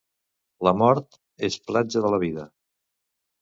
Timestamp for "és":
1.49-1.59